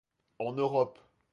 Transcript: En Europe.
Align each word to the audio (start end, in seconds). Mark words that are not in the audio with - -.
En 0.39 0.53
Europe. 0.57 0.97